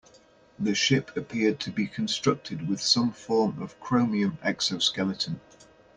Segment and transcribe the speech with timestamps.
[0.57, 5.39] The ship appeared to be constructed with some form of chromium exoskeleton.